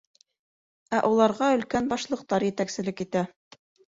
[0.99, 3.23] Ә уларға Өлкән Башлыҡтар етәкселек итә.